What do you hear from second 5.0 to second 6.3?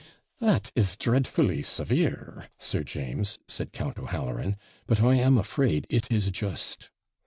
am afraid it